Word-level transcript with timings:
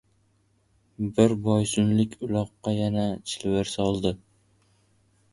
Bir 1.17 1.33
boysunlik 1.47 2.15
uloqqa 2.27 2.73
yana 2.77 3.03
chilvir 3.33 3.69
soldi. 3.73 4.15